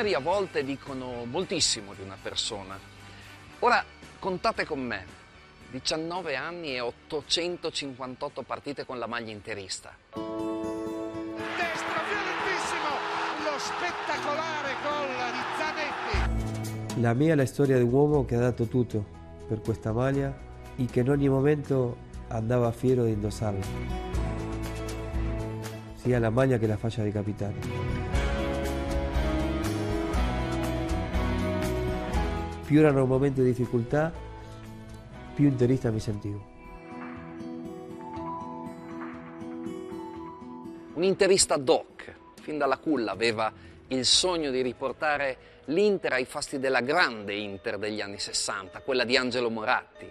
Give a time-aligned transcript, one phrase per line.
[0.00, 2.78] numeri a volte dicono moltissimo di una persona.
[3.58, 3.84] Ora
[4.18, 5.04] contate con me,
[5.70, 9.94] 19 anni e 858 partite con la maglia interista.
[10.14, 10.30] Destro
[12.08, 12.88] violentissimo,
[13.44, 17.00] lo spettacolare gol di Zanetti.
[17.02, 19.04] La mia è la storia di un uomo che ha dato tutto
[19.46, 20.34] per questa maglia
[20.76, 21.98] e che in ogni momento
[22.28, 23.66] andava fiero di indossarla.
[25.96, 27.89] Sia la maglia che la fascia di capitano.
[32.70, 34.12] Più erano momenti di difficoltà,
[35.34, 36.46] più interista mi sentivo.
[40.94, 43.52] Un interista doc, fin dalla culla aveva
[43.88, 49.16] il sogno di riportare l'Inter ai fasti della grande Inter degli anni 60, quella di
[49.16, 50.08] Angelo Moratti.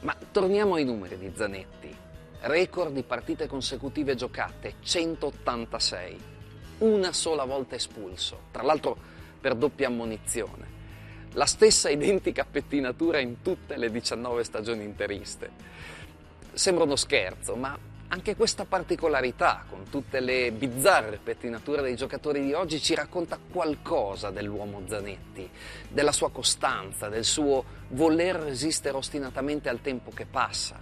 [0.00, 1.96] Ma torniamo ai numeri di Zanetti.
[2.40, 6.18] Record di partite consecutive giocate, 186.
[6.78, 8.96] Una sola volta espulso, tra l'altro
[9.40, 10.79] per doppia ammonizione.
[11.34, 15.50] La stessa identica pettinatura in tutte le 19 stagioni interiste.
[16.52, 22.52] Sembra uno scherzo, ma anche questa particolarità, con tutte le bizzarre pettinature dei giocatori di
[22.52, 25.48] oggi, ci racconta qualcosa dell'uomo Zanetti,
[25.88, 30.80] della sua costanza, del suo voler resistere ostinatamente al tempo che passa.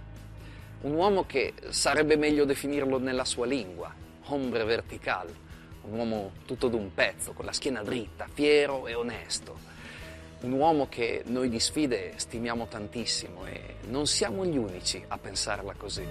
[0.81, 3.93] Un uomo che sarebbe meglio definirlo nella sua lingua,
[4.23, 5.27] hombre vertical,
[5.83, 9.68] un uomo tutto d'un pezzo, con la schiena dritta, fiero e onesto.
[10.41, 15.73] Un uomo che noi di sfide stimiamo tantissimo e non siamo gli unici a pensarla
[15.75, 16.05] così.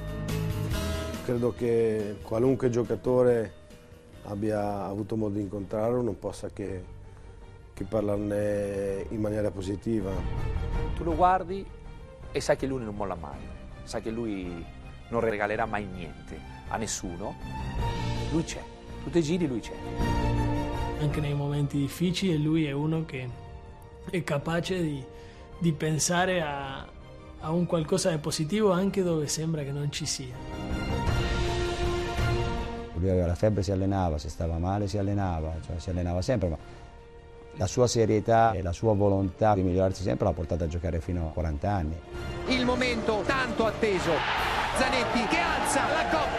[1.24, 3.52] Credo che qualunque giocatore
[4.24, 6.84] abbia avuto modo di incontrarlo non possa che,
[7.72, 10.12] che parlarne in maniera positiva.
[10.94, 11.64] Tu lo guardi
[12.30, 13.40] e sai che lui non molla mai,
[13.84, 14.62] sai che lui
[15.08, 16.38] non regalerà mai niente
[16.68, 17.34] a nessuno.
[18.30, 18.62] Lui c'è,
[19.04, 19.76] tu te giri, lui c'è.
[21.00, 23.46] Anche nei momenti difficili lui è uno che
[24.10, 25.04] è capace di,
[25.58, 26.86] di pensare a,
[27.40, 30.34] a un qualcosa di positivo anche dove sembra che non ci sia.
[32.94, 36.48] Lui aveva la febbre, si allenava, se stava male si allenava, cioè si allenava sempre,
[36.48, 36.58] ma
[37.56, 41.26] la sua serietà e la sua volontà di migliorarsi sempre l'ha portato a giocare fino
[41.26, 42.00] a 40 anni.
[42.46, 44.12] Il momento tanto atteso.
[44.76, 46.37] Zanetti che alza la coppa.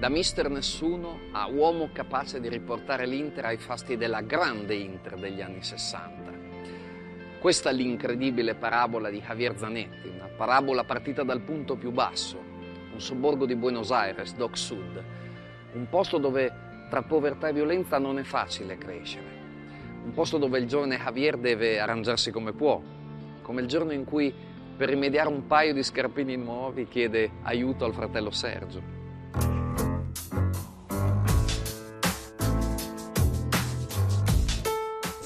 [0.00, 5.42] Da mister nessuno a uomo capace di riportare l'Inter ai fasti della grande Inter degli
[5.42, 6.32] anni 60.
[7.38, 12.42] Questa è l'incredibile parabola di Javier Zanetti, una parabola partita dal punto più basso,
[12.94, 15.04] un sobborgo di Buenos Aires, Doc Sud,
[15.74, 16.50] un posto dove
[16.88, 19.28] tra povertà e violenza non è facile crescere,
[20.02, 22.80] un posto dove il giovane Javier deve arrangiarsi come può,
[23.42, 24.32] come il giorno in cui
[24.78, 28.99] per rimediare un paio di scarpini nuovi chiede aiuto al fratello Sergio.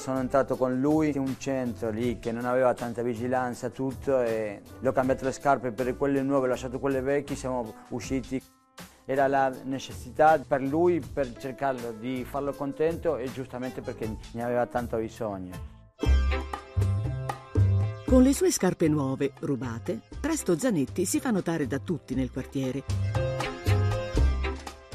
[0.05, 4.61] Sono entrato con lui in un centro lì che non aveva tanta vigilanza, tutto, e
[4.79, 8.39] gli ho cambiato le scarpe per quelle nuove, ho lasciato quelle vecchie, siamo usciti.
[9.03, 14.67] Era la necessità per lui per cercarlo di farlo contento e giustamente perché ne aveva
[14.67, 15.73] tanto bisogno.
[18.05, 22.83] Con le sue scarpe nuove, rubate, presto Zanetti si fa notare da tutti nel quartiere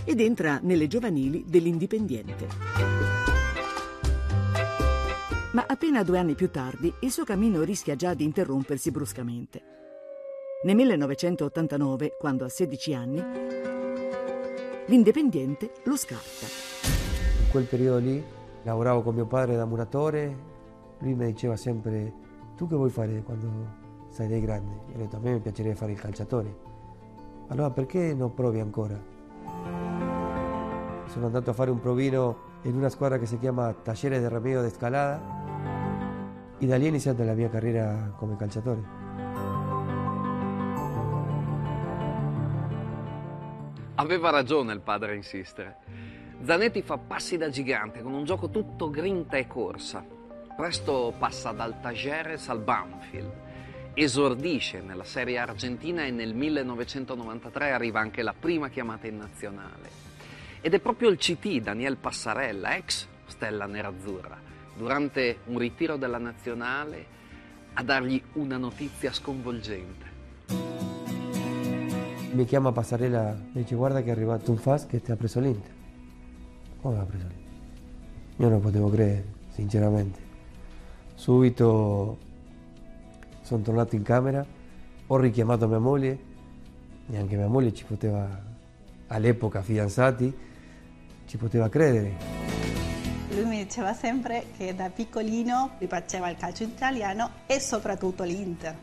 [0.04, 3.19] ed entra nelle giovanili dell'Indipendiente.
[5.52, 9.60] Ma appena due anni più tardi il suo cammino rischia già di interrompersi bruscamente.
[10.62, 13.20] Nel 1989, quando ha 16 anni,
[14.86, 16.46] l'Independiente lo scarta.
[17.42, 18.22] In quel periodo lì
[18.62, 20.36] lavoravo con mio padre da muratore,
[20.98, 22.12] lui mi diceva sempre
[22.56, 23.48] tu che vuoi fare quando
[24.10, 24.82] sarai grande?
[24.90, 26.58] Io ho detto a me mi piacerebbe fare il calciatore.
[27.48, 29.02] Allora perché non provi ancora?
[31.06, 34.60] Sono andato a fare un provino in una squadra che si chiama Talleres de Remedio
[34.60, 35.20] de Escalada
[36.58, 38.98] e da lì è iniziata la mia carriera come calciatore.
[43.94, 45.76] Aveva ragione il padre a insistere.
[46.42, 50.04] Zanetti fa passi da gigante con un gioco tutto grinta e corsa.
[50.56, 53.48] Presto passa dal Tageres al Banfield
[53.94, 60.09] esordisce nella Serie Argentina e nel 1993 arriva anche la prima chiamata in nazionale.
[60.62, 64.38] Ed è proprio il CT Daniel Passarella, ex stella nerazzurra,
[64.76, 67.18] durante un ritiro della nazionale
[67.72, 70.04] a dargli una notizia sconvolgente.
[72.32, 75.40] Mi chiama Passarella e dice guarda che è arrivato un fast che ti ha preso
[75.40, 75.72] l'Inter.
[76.82, 77.52] Come ha preso l'Inter?
[78.36, 79.24] Io non potevo credere,
[79.54, 80.20] sinceramente.
[81.14, 82.18] Subito
[83.40, 84.44] sono tornato in camera,
[85.06, 86.18] ho richiamato mia moglie,
[87.06, 88.28] neanche mia moglie ci poteva,
[89.06, 90.48] all'epoca fidanzati,
[91.30, 92.16] ci poteva credere.
[93.30, 98.76] Lui mi diceva sempre che da piccolino gli piaceva il calcio italiano e soprattutto l'Inter.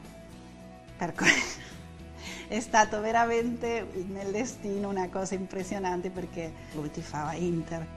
[0.96, 1.28] Per cui
[2.48, 7.88] è stato veramente nel destino una cosa impressionante perché lui tifava Inter.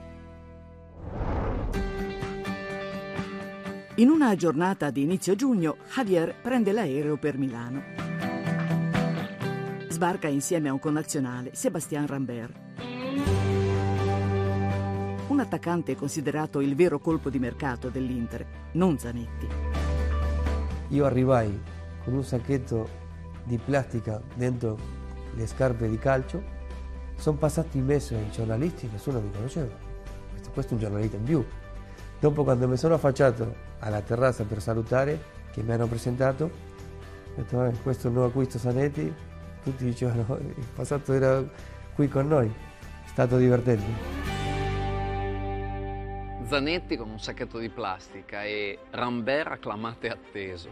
[3.95, 7.83] In una giornata di inizio giugno, Javier prende l'aereo per Milano.
[9.87, 12.70] Sbarca insieme a un connazionale, Sebastian Rambert.
[15.31, 19.47] Un attaccante considerato il vero colpo di mercato dell'Inter, non Zanetti.
[20.89, 21.57] Io arrivai
[22.03, 22.89] con un sacchetto
[23.45, 24.77] di plastica dentro
[25.33, 26.43] le scarpe di calcio,
[27.15, 29.73] sono passati mezzo ai giornalisti, nessuno mi conosceva.
[30.31, 31.45] Questo, questo è un giornalista in più.
[32.19, 35.17] Dopo quando mi sono affacciato alla terrazza per salutare,
[35.53, 39.13] che mi hanno presentato, ho detto "Vabbè, questo è un nuovo acquisto Zanetti,
[39.63, 41.41] tutti dicevano il passato era
[41.95, 42.47] qui con noi,
[43.05, 44.30] è stato divertente.
[46.51, 50.69] Zanetti con un sacchetto di plastica e Rambert acclamato e atteso.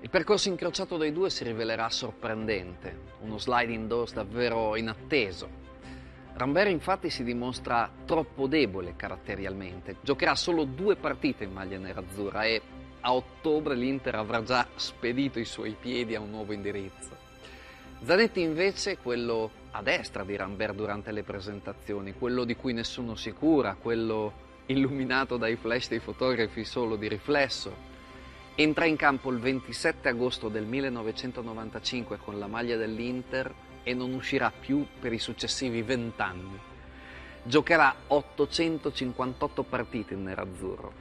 [0.00, 5.48] Il percorso incrociato dai due si rivelerà sorprendente, uno sliding doors davvero inatteso.
[6.32, 12.60] Rambert infatti si dimostra troppo debole caratterialmente, giocherà solo due partite in maglia nerazzurra e
[13.02, 17.16] a ottobre l'Inter avrà già spedito i suoi piedi a un nuovo indirizzo.
[18.02, 23.14] Zanetti invece è quello a destra di Rambert durante le presentazioni, quello di cui nessuno
[23.14, 27.90] si cura, quello illuminato dai flash dei fotografi solo di riflesso.
[28.54, 33.52] Entra in campo il 27 agosto del 1995 con la maglia dell'Inter
[33.82, 36.58] e non uscirà più per i successivi vent'anni.
[37.44, 40.92] Giocherà 858 partite in nerazzurro,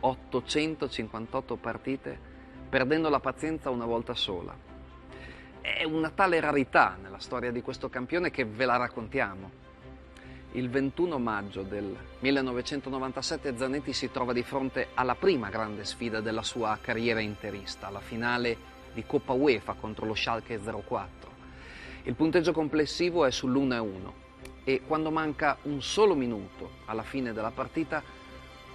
[0.00, 2.18] 858 partite
[2.68, 4.54] perdendo la pazienza una volta sola.
[5.60, 9.66] È una tale rarità nella storia di questo campione che ve la raccontiamo.
[10.52, 16.42] Il 21 maggio del 1997 Zanetti si trova di fronte alla prima grande sfida della
[16.42, 18.56] sua carriera interista, la finale
[18.94, 21.30] di Coppa UEFA contro lo Schalke 04.
[22.04, 24.12] Il punteggio complessivo è sull'1-1
[24.64, 28.02] e quando manca un solo minuto alla fine della partita,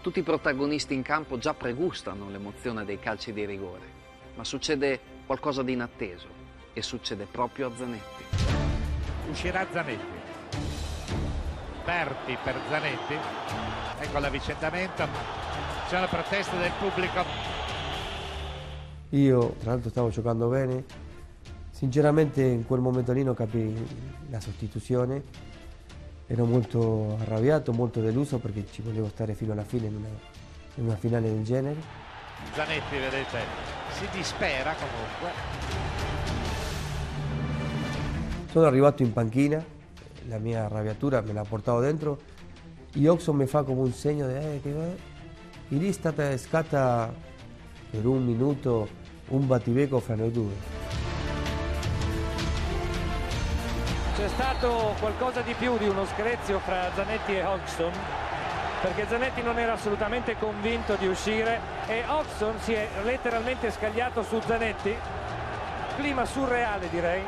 [0.01, 4.01] tutti i protagonisti in campo già pregustano l'emozione dei calci di rigore.
[4.35, 6.27] Ma succede qualcosa di inatteso
[6.71, 8.23] e succede proprio a Zanetti.
[9.31, 10.22] Uscirà Zanetti.
[11.85, 13.17] Berti per Zanetti.
[13.99, 15.05] Ecco l'avvicendamento.
[15.89, 17.23] C'è la protesta del pubblico.
[19.09, 20.83] Io tra l'altro stavo giocando bene,
[21.69, 25.21] sinceramente in quel momento lì non capii la sostituzione,
[26.25, 30.07] ero molto arrabbiato, molto deluso perché ci volevo stare fino alla fine in una,
[30.75, 31.75] in una finale del genere.
[32.53, 33.39] Zanetti, vedete,
[33.91, 35.29] si dispera comunque.
[38.49, 39.63] Sono arrivato in panchina,
[40.27, 42.19] la mia arrabbiatura me la portavo dentro
[42.95, 44.69] e Oxon mi fa come un segno di eh, che.
[44.69, 47.13] E lì è stata, scatta
[47.89, 48.87] per un minuto
[49.29, 50.53] un battibeco fra noi due.
[54.15, 57.91] C'è stato qualcosa di più di uno screzio fra Zanetti e Hodgson
[58.81, 64.39] perché Zanetti non era assolutamente convinto di uscire e Hodgson si è letteralmente scagliato su
[64.45, 64.93] Zanetti
[65.95, 67.23] clima surreale direi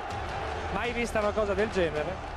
[0.74, 2.35] mai vista una cosa del genere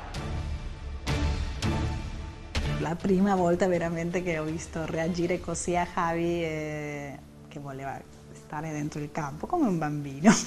[2.80, 7.18] La prima volta veramente che ho visto reagire così a Javi eh,
[7.48, 8.00] che voleva
[8.32, 10.32] stare dentro il campo come un bambino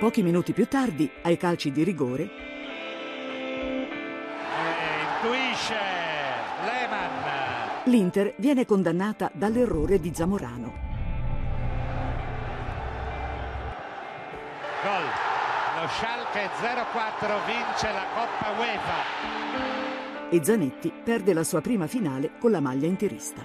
[0.00, 2.30] Pochi minuti più tardi, ai calci di rigore,
[5.20, 5.74] Intuisce
[6.64, 7.86] Lehmann.
[7.86, 10.87] l'Inter viene condannata dall'errore di Zamorano.
[15.90, 20.28] Schalke 04 vince la Coppa UEFA.
[20.30, 23.42] e Zanetti perde la sua prima finale con la maglia interista.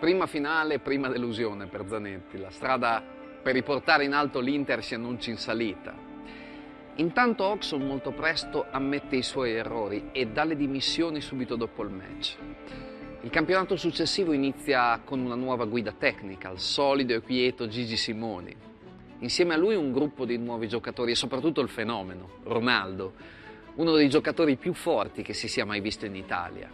[0.00, 2.38] Prima finale, prima delusione per Zanetti.
[2.38, 3.00] La strada
[3.40, 5.94] per riportare in alto l'Inter si annuncia in salita.
[6.96, 11.90] Intanto Oxon molto presto ammette i suoi errori e dà le dimissioni subito dopo il
[11.90, 12.36] match.
[13.20, 18.74] Il campionato successivo inizia con una nuova guida tecnica, il solido e quieto Gigi Simoni.
[19.20, 23.14] Insieme a lui un gruppo di nuovi giocatori e soprattutto il fenomeno, Ronaldo,
[23.76, 26.70] uno dei giocatori più forti che si sia mai visto in Italia.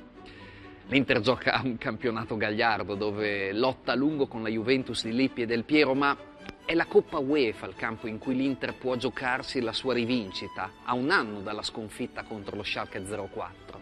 [0.89, 5.47] L'Inter gioca un campionato gagliardo dove lotta a lungo con la Juventus di Lippi e
[5.47, 6.17] del Piero, ma
[6.65, 10.95] è la Coppa UEFA il campo in cui l'Inter può giocarsi la sua rivincita a
[10.95, 13.81] un anno dalla sconfitta contro lo Schalke 04.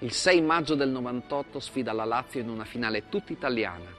[0.00, 3.94] Il 6 maggio del 98 sfida la Lazio in una finale tutta italiana.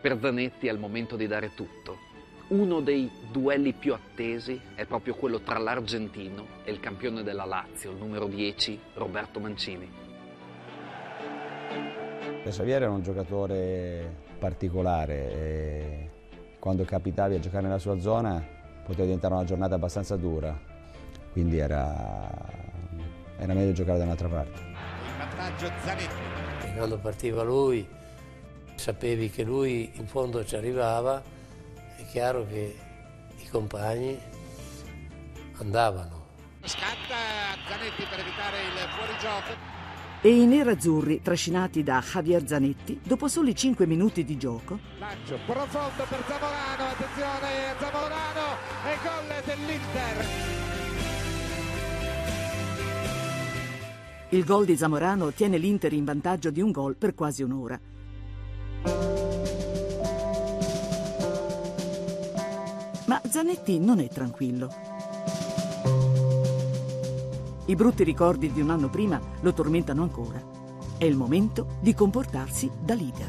[0.00, 2.09] Per Zanetti è il momento di dare tutto.
[2.50, 7.92] Uno dei duelli più attesi è proprio quello tra l'argentino e il campione della Lazio,
[7.92, 9.88] il numero 10, Roberto Mancini.
[12.44, 16.10] Xavier era un giocatore particolare e
[16.58, 18.44] quando capitavi a giocare nella sua zona
[18.84, 20.58] poteva diventare una giornata abbastanza dura,
[21.30, 22.36] quindi era,
[23.38, 24.60] era meglio giocare da un'altra parte.
[24.60, 26.14] Il vantaggio Zanetti.
[26.64, 27.86] E quando partiva lui
[28.74, 31.38] sapevi che lui in fondo ci arrivava,
[32.10, 32.76] chiaro che
[33.38, 34.18] i compagni
[35.58, 36.26] andavano.
[36.64, 37.16] Scatta
[37.68, 39.78] Zanetti per evitare il fuorigioco.
[40.22, 46.04] E i nerazzurri, trascinati da Javier Zanetti, dopo soli 5 minuti di gioco, Lancio profondo
[46.08, 50.58] per Zamorano, attenzione Zamorano e gol dell'Inter.
[54.32, 57.80] il gol di Zamorano tiene l'Inter in vantaggio di un gol per quasi un'ora.
[63.30, 64.68] Zanetti non è tranquillo.
[67.66, 70.42] I brutti ricordi di un anno prima lo tormentano ancora.
[70.98, 73.28] È il momento di comportarsi da leader.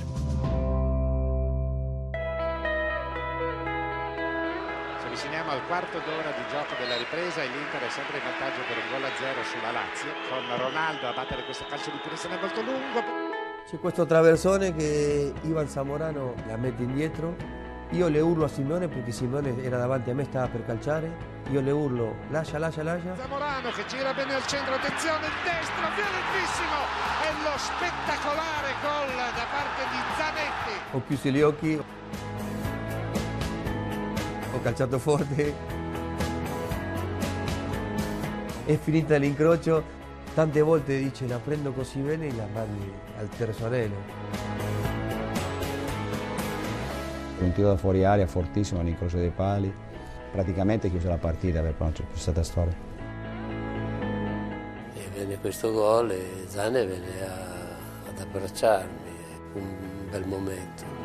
[4.99, 8.61] Ci avviciniamo al quarto d'ora di gioco della ripresa e l'Inter è sempre in vantaggio
[8.65, 12.39] per un gol a zero sulla Lazio con Ronaldo a battere questo calcio di punizione
[12.41, 13.03] molto lungo.
[13.69, 17.69] C'è questo traversone che Ivan Zamorano la mette indietro.
[17.91, 21.11] Io le urlo a Simone perché Simone era davanti a me, stava per calciare.
[21.51, 23.17] Io le urlo, lascia, lascia, lascia.
[23.17, 26.77] Zamorano che gira bene al centro, attenzione il destro, violentissimo
[27.21, 30.73] e lo spettacolare gol da parte di Zanetti.
[30.91, 31.83] Ho chiuso gli occhi,
[34.53, 35.53] ho calciato forte.
[38.63, 39.83] È finita l'incrocio,
[40.33, 44.40] tante volte dice la prendo così bene e la mandi al terzo anello.
[47.43, 49.73] Un tiro da fuori aria fortissimo all'incrocio dei pali,
[50.31, 52.73] praticamente chiuse la partita perché non c'è più storia.
[54.93, 59.11] E venne questo gol e Zane venne a- ad abbracciarmi,
[59.53, 61.00] un bel momento.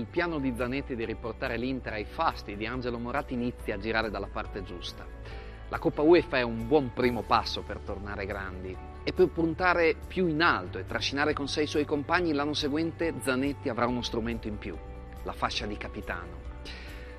[0.00, 4.10] Il piano di Zanetti di riportare l'Inter ai fasti di Angelo Moratti inizia a girare
[4.10, 5.06] dalla parte giusta.
[5.68, 10.26] La Coppa UEFA è un buon primo passo per tornare grandi e per puntare più
[10.26, 14.48] in alto e trascinare con sé i suoi compagni l'anno seguente Zanetti avrà uno strumento
[14.48, 14.74] in più,
[15.22, 16.48] la fascia di capitano.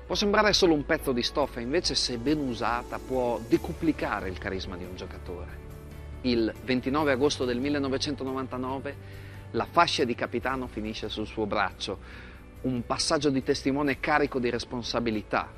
[0.04, 4.76] Può sembrare solo un pezzo di stoffa, invece se ben usata può decuplicare il carisma
[4.76, 5.60] di un giocatore.
[6.22, 9.20] Il 29 agosto del 1999
[9.52, 12.30] la fascia di capitano finisce sul suo braccio,
[12.62, 15.50] un passaggio di testimone carico di responsabilità.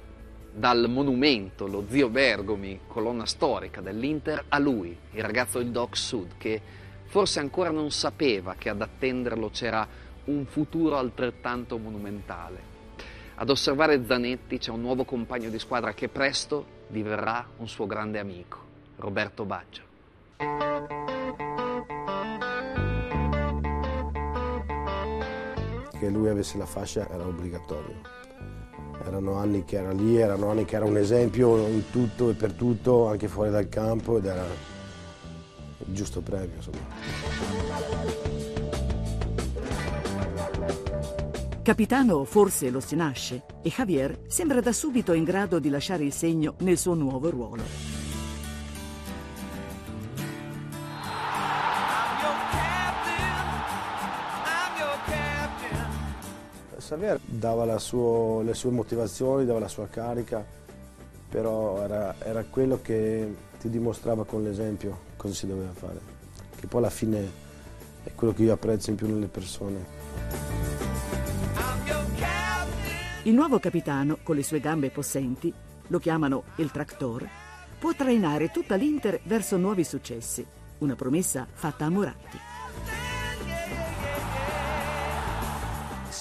[0.53, 6.37] Dal monumento, lo zio Bergomi, colonna storica dell'Inter, a lui, il ragazzo del Doc Sud,
[6.39, 6.61] che
[7.07, 9.87] forse ancora non sapeva che ad attenderlo c'era
[10.25, 12.73] un futuro altrettanto monumentale.
[13.37, 18.21] Ad osservare Zanetti c'è un nuovo compagno di squadra che presto diverrà un suo grande
[18.21, 18.59] amico,
[18.97, 21.04] Roberto Baggio.
[25.99, 28.01] Che lui avesse la fascia era obbligatorio.
[29.05, 32.53] Erano anni che era lì, erano anni che era un esempio in tutto e per
[32.53, 34.45] tutto, anche fuori dal campo ed era
[35.87, 36.57] il giusto premio.
[36.57, 36.79] Insomma.
[41.63, 46.13] Capitano forse lo si nasce e Javier sembra da subito in grado di lasciare il
[46.13, 47.94] segno nel suo nuovo ruolo.
[57.05, 60.45] Xavier dava suo- le sue motivazioni, dava la sua carica,
[61.29, 66.01] però era, era quello che ti dimostrava con l'esempio cosa si doveva fare,
[66.57, 67.43] che poi alla fine
[68.03, 70.03] è quello che io apprezzo in più nelle persone.
[73.25, 75.53] Il nuovo capitano, con le sue gambe possenti,
[75.89, 77.27] lo chiamano il tractor,
[77.79, 80.47] può trainare tutta l'Inter verso nuovi successi,
[80.79, 82.54] una promessa fatta a Moratti.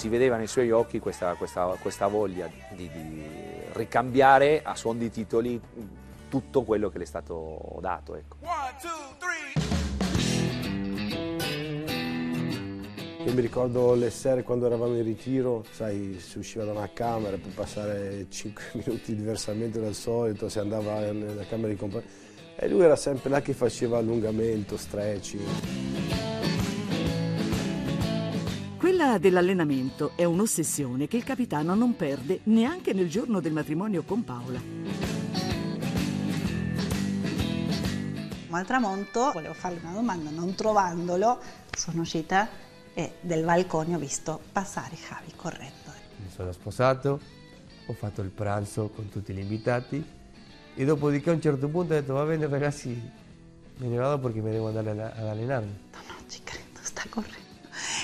[0.04, 3.24] Si vedeva nei suoi occhi questa, questa, questa voglia di, di,
[3.72, 5.58] ricambiare a suon di titoli
[6.28, 8.18] tutto quello che le è stato dato.
[8.18, 8.36] Ecco.
[13.24, 17.38] Io mi ricordo le sere quando eravamo in ritiro, sai, si usciva da una camera
[17.38, 22.10] per passare 5 minuti diversamente dal solito, si andava nella camera di compagnia
[22.58, 26.03] e lui era sempre là che faceva allungamento, stretching.
[28.84, 34.26] Quella dell'allenamento è un'ossessione che il capitano non perde neanche nel giorno del matrimonio con
[34.26, 34.60] Paola.
[38.50, 41.40] Ma al tramonto volevo farle una domanda, non trovandolo,
[41.72, 42.50] sono uscita
[42.94, 45.94] e del balcone ho visto passare Javi correndo.
[46.18, 47.22] Mi sono sposato,
[47.86, 50.06] ho fatto il pranzo con tutti gli invitati
[50.76, 52.90] e dopodiché a un certo punto ho detto va bene ragazzi,
[53.78, 55.72] me ne vado perché me devo andare ad allenarmi.
[55.94, 57.43] No, non ci credo, sta correndo.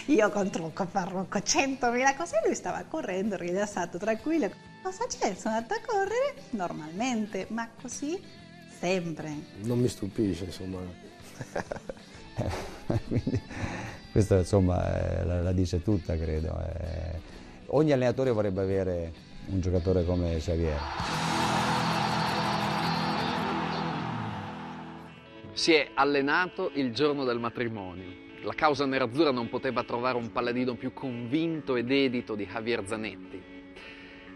[0.07, 4.49] Io con trucco, parrucco, 100.000 cose, lui stava correndo, rilassato, tranquillo.
[4.81, 5.35] Cosa c'è?
[5.35, 8.19] Sono andata a correre normalmente, ma così
[8.79, 9.33] sempre.
[9.61, 10.79] Non mi stupisce, insomma.
[13.07, 13.41] Quindi,
[14.11, 14.77] questo insomma
[15.23, 16.57] la, la, dice tutta, credo.
[16.59, 17.19] Eh,
[17.67, 19.13] ogni allenatore vorrebbe avere
[19.47, 20.79] un giocatore come Xavier.
[25.51, 28.27] Si è allenato il giorno del matrimonio.
[28.43, 33.41] La causa nerazzurra non poteva trovare un paladino più convinto e dedito di Javier Zanetti.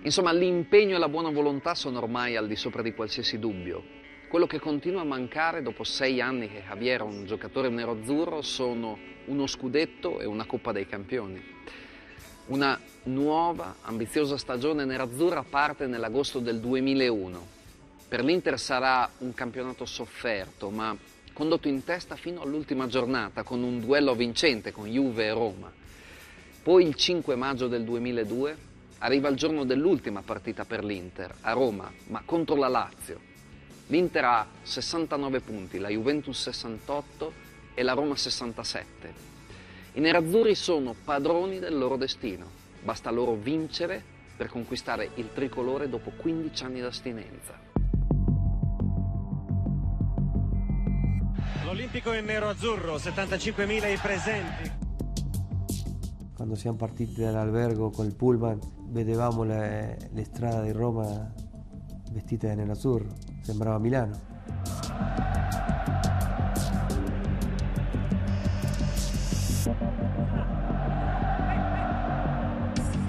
[0.01, 4.01] Insomma, l'impegno e la buona volontà sono ormai al di sopra di qualsiasi dubbio.
[4.27, 8.97] Quello che continua a mancare dopo sei anni che Javier è un giocatore nero-azzurro sono
[9.25, 11.41] uno scudetto e una Coppa dei Campioni.
[12.47, 17.47] Una nuova, ambiziosa stagione nerazzurra parte nell'agosto del 2001.
[18.09, 20.93] Per l'Inter sarà un campionato sofferto, ma
[21.33, 25.71] condotto in testa fino all'ultima giornata con un duello vincente con Juve e Roma.
[26.61, 28.57] Poi il 5 maggio del 2002
[28.99, 33.19] arriva il giorno dell'ultima partita per l'Inter, a Roma, ma contro la Lazio.
[33.87, 37.33] L'Inter ha 69 punti, la Juventus 68
[37.73, 39.13] e la Roma 67.
[39.93, 42.49] I nerazzurri sono padroni del loro destino,
[42.81, 44.01] basta loro vincere
[44.37, 47.72] per conquistare il tricolore dopo 15 anni d'astinenza.
[51.73, 54.71] L'Olimpico in nero-azzurro, 75.000 i presenti.
[56.35, 58.59] Quando siamo partiti dall'albergo col pullman
[58.89, 61.33] vedevamo le, le strade di Roma
[62.11, 63.07] vestite di nerazzurro
[63.41, 64.19] sembrava Milano.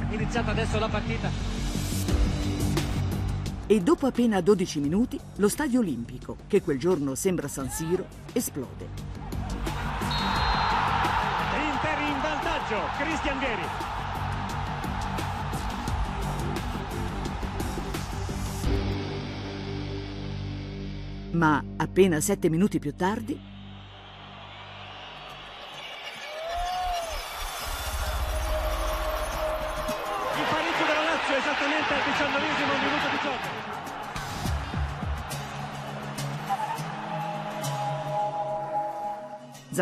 [0.09, 1.54] Iniziata adesso la partita.
[3.75, 8.87] E dopo appena 12 minuti, lo stadio olimpico, che quel giorno sembra San Siro, esplode.
[11.59, 13.67] Inter in vantaggio, Cristian Gheri.
[21.33, 23.54] Ma appena sette minuti più tardi...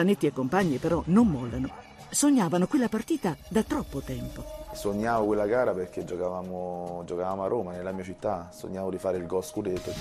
[0.03, 1.71] Zanetti e compagni però non mollano.
[2.11, 4.43] Sognavano quella partita da troppo tempo.
[4.73, 8.49] Sognavo quella gara perché giocavamo, giocavamo a Roma, nella mia città.
[8.51, 9.93] Sognavo di fare il gol scudetto.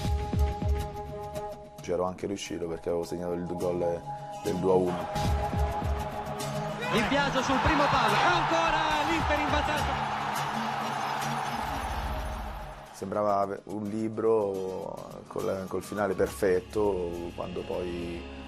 [1.81, 4.01] C'ero anche riuscito perché avevo segnato il gol
[4.43, 4.91] del 2-1.
[6.95, 10.09] Il viaggio sul primo palo, ancora l'Inter in vantaggio.
[12.93, 18.40] Sembrava un libro col, col finale perfetto quando poi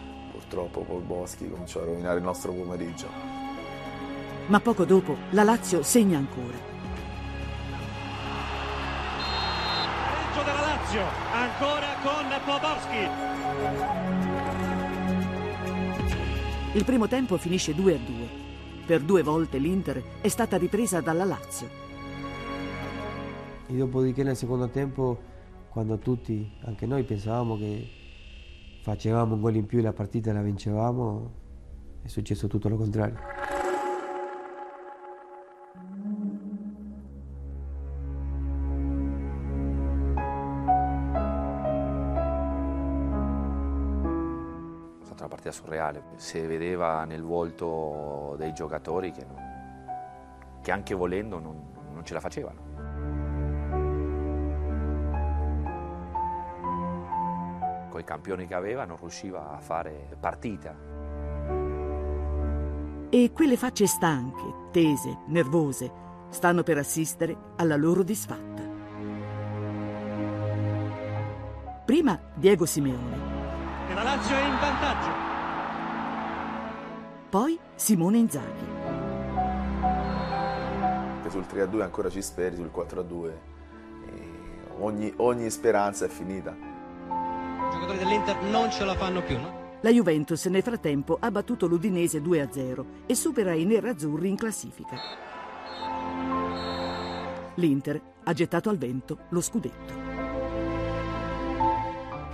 [0.53, 3.07] purtroppo Paul Boschi cominciò a rovinare il nostro pomeriggio.
[4.47, 6.71] Ma poco dopo la Lazio segna ancora.
[10.35, 12.97] Lazio, ancora con Pobowski.
[16.73, 18.29] Il primo tempo finisce 2 a 2.
[18.85, 21.69] Per due volte l'Inter è stata ripresa dalla Lazio.
[23.67, 25.19] E dopodiché nel secondo tempo,
[25.69, 28.02] quando tutti, anche noi, pensavamo che
[28.83, 31.31] facevamo un gol in più e la partita la vincevamo,
[32.01, 33.17] è successo tutto lo contrario.
[45.53, 46.03] surreale.
[46.15, 49.37] Si vedeva nel volto dei giocatori che, non,
[50.61, 51.61] che anche volendo non,
[51.93, 52.72] non ce la facevano.
[58.03, 60.75] I campioni che aveva non riusciva a fare partita.
[63.09, 65.91] E quelle facce stanche, tese, nervose,
[66.29, 68.61] stanno per assistere alla loro disfatta.
[71.85, 73.31] Prima Diego Simeone.
[73.89, 75.11] E la Lazio è in vantaggio.
[77.29, 78.65] Poi Simone Inzaghi.
[81.23, 83.51] Che sul 3-2 ancora ci speri, sul 4-2
[84.79, 86.72] ogni, ogni speranza è finita.
[87.83, 89.79] Giocatori dell'Inter non ce la fanno più, no?
[89.81, 94.97] La Juventus nel frattempo ha battuto l'Udinese 2-0 e supera i nerazzurri in classifica.
[97.55, 99.93] L'Inter ha gettato al vento lo scudetto.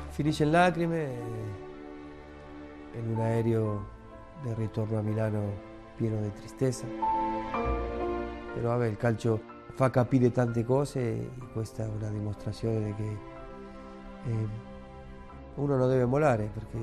[0.09, 1.11] Finisce in lacrime
[2.93, 3.87] in un aereo
[4.43, 5.51] del ritorno a Milano
[5.95, 6.85] pieno di tristezza.
[8.53, 9.41] Però vabbè, il calcio
[9.73, 13.17] fa capire tante cose e questa è una dimostrazione che
[14.25, 14.68] eh,
[15.55, 16.77] uno non deve mollare perché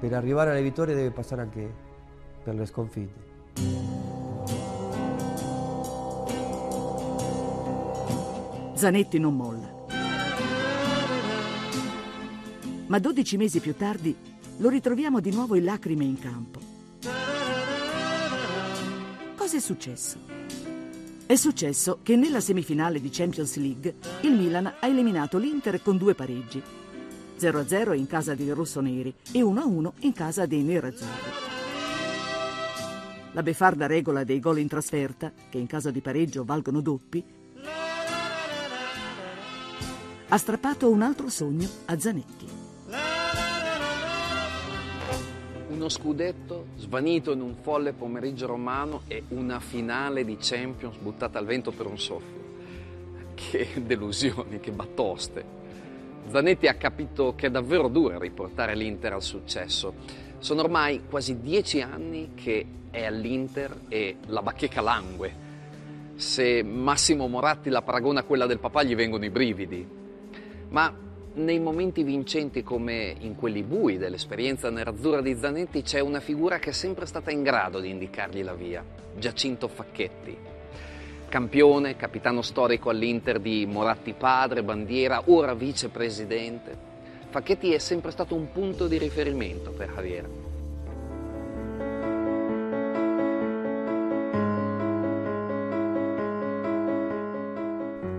[0.00, 1.74] per arrivare alle vittorie deve passare anche
[2.42, 3.30] per le sconfitte.
[8.74, 9.80] Zanetti non molla.
[12.86, 14.14] Ma 12 mesi più tardi
[14.56, 16.58] lo ritroviamo di nuovo in lacrime in campo.
[19.36, 20.18] Cosa è successo?
[21.24, 26.14] È successo che nella semifinale di Champions League il Milan ha eliminato l'Inter con due
[26.14, 26.62] pareggi.
[27.42, 31.30] 0-0 in casa dei rossoneri e 1-1 in casa dei nerazzurri.
[33.32, 37.24] La beffarda regola dei gol in trasferta, che in caso di pareggio valgono doppi,
[40.28, 42.46] ha strappato un altro sogno a Zanetti.
[45.68, 51.46] Uno scudetto svanito in un folle pomeriggio romano e una finale di Champions buttata al
[51.46, 52.40] vento per un soffio.
[53.34, 55.61] Che delusioni, che batoste.
[56.28, 59.94] Zanetti ha capito che è davvero dura riportare l'Inter al successo.
[60.38, 65.50] Sono ormai quasi dieci anni che è all'Inter e la bacheca langue.
[66.14, 69.86] Se Massimo Moratti la paragona a quella del papà gli vengono i brividi.
[70.68, 70.94] Ma
[71.34, 76.70] nei momenti vincenti come in quelli bui dell'esperienza nerazzurra di Zanetti c'è una figura che
[76.70, 78.84] è sempre stata in grado di indicargli la via,
[79.16, 80.51] Giacinto Facchetti.
[81.32, 86.76] Campione, capitano storico all'Inter di Moratti padre, bandiera, ora vicepresidente.
[87.30, 90.28] Facchetti è sempre stato un punto di riferimento per Javier.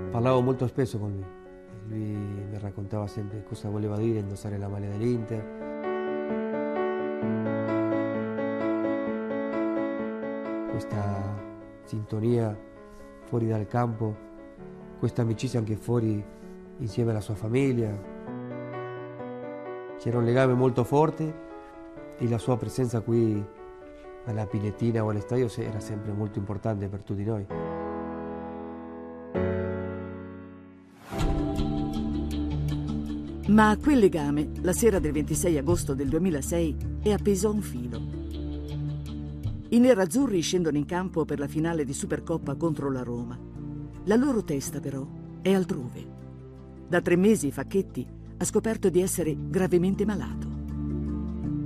[0.10, 1.26] Parlavo molto spesso con lui.
[1.89, 2.15] Lui
[2.49, 5.62] mi raccontava sempre cosa voleva dire indossare la maglia dell'Inter.
[10.71, 11.52] Questa
[11.84, 12.71] sintonia
[13.34, 14.15] fuori dal campo,
[15.00, 16.24] questa amicizia anche fuori
[16.78, 17.89] insieme alla sua famiglia.
[19.98, 21.34] C'era un legame molto forte
[22.19, 23.43] e la sua presenza qui
[24.26, 27.48] alla Pinettina o allo stadio era sempre molto importante per tutti noi.
[33.48, 38.12] Ma quel legame, la sera del 26 agosto del 2006, è appeso a un filo.
[39.74, 43.36] I nerazzurri scendono in campo per la finale di Supercoppa contro la Roma.
[44.04, 45.04] La loro testa, però,
[45.42, 46.06] è altrove.
[46.88, 48.08] Da tre mesi Facchetti
[48.38, 50.48] ha scoperto di essere gravemente malato.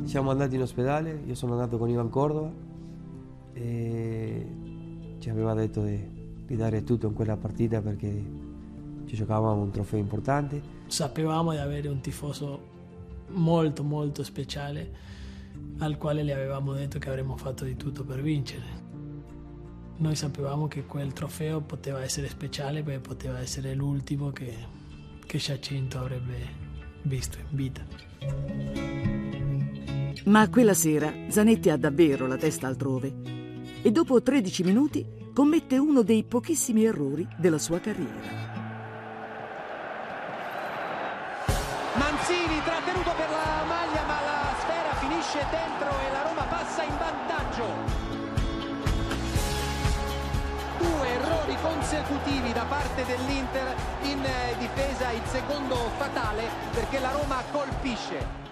[0.06, 2.50] Siamo andati in ospedale, io sono andato con Ivan Cordova
[3.52, 4.48] e
[5.20, 6.02] ci aveva detto di,
[6.46, 8.24] di dare tutto in quella partita perché
[9.06, 10.62] ci giocavamo un trofeo importante.
[10.86, 12.76] Sapevamo di avere un tifoso
[13.32, 15.17] molto molto speciale
[15.80, 18.86] al quale le avevamo detto che avremmo fatto di tutto per vincere.
[19.98, 24.54] Noi sapevamo che quel trofeo poteva essere speciale perché poteva essere l'ultimo che,
[25.26, 26.66] che Giacinto avrebbe
[27.04, 27.86] visto in vita.
[30.26, 33.14] Ma quella sera Zanetti ha davvero la testa altrove
[33.82, 38.46] e dopo 13 minuti commette uno dei pochissimi errori della sua carriera.
[41.96, 43.37] Manzini trattenuto per la
[45.28, 47.66] finisce dentro e la Roma passa in vantaggio.
[50.78, 54.26] Due errori consecutivi da parte dell'Inter in
[54.58, 58.46] difesa, il secondo fatale perché la Roma colpisce.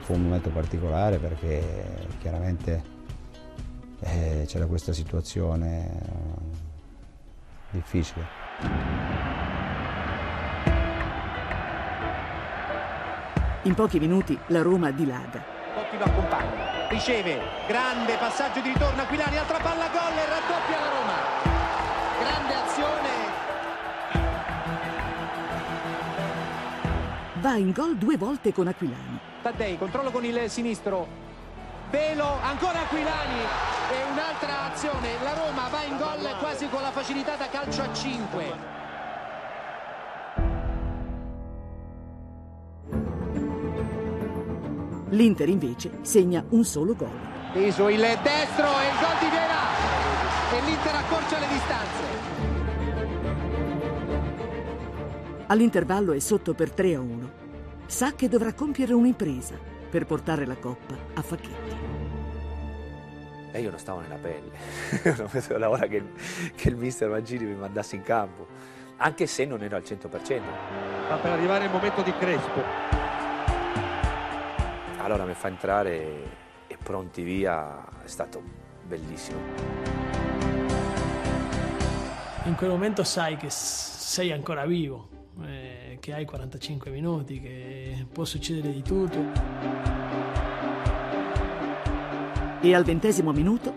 [0.00, 2.82] Fu un momento particolare perché chiaramente
[4.00, 5.90] eh, c'era questa situazione
[7.70, 8.26] difficile.
[13.64, 15.61] In pochi minuti la Roma dilaga.
[15.74, 20.88] Totti lo accompagna, riceve, grande passaggio di ritorno Aquilani, altra palla gol e raddoppia la
[20.90, 21.14] Roma.
[22.20, 23.10] Grande azione.
[27.34, 29.18] Va in gol due volte con Aquilani.
[29.40, 31.06] Taddei, controllo con il sinistro.
[31.88, 33.40] velo, ancora Aquilani
[33.90, 35.08] e un'altra azione.
[35.22, 38.81] La Roma va in gol quasi con la facilità da calcio a 5.
[45.12, 47.10] L'Inter invece segna un solo gol.
[47.52, 49.60] Teso il destro e il gol di Viera
[50.52, 52.02] e l'Inter accorcia le distanze.
[55.48, 57.30] All'intervallo è sotto per 3 a 1.
[57.84, 59.54] Sa che dovrà compiere un'impresa
[59.90, 61.76] per portare la coppa a Facchetti.
[63.50, 64.50] E io non stavo nella pelle,
[65.18, 66.02] non vedevo l'ora che,
[66.54, 68.46] che il mister Mancini mi mandasse in campo,
[68.96, 70.40] anche se non ero al 100%.
[71.10, 73.01] Ma per arrivare il momento di Crespo.
[75.02, 78.40] Allora mi fa entrare e pronti via, è stato
[78.86, 79.40] bellissimo.
[82.44, 85.08] In quel momento sai che sei ancora vivo,
[85.44, 89.18] eh, che hai 45 minuti, che può succedere di tutto.
[92.60, 93.74] E al ventesimo minuto